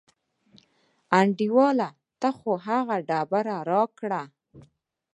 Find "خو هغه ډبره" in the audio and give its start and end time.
2.37-3.57